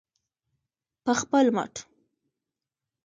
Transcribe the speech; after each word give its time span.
په 1.03 1.11
خپل 1.19 1.45
مټ. 1.57 1.73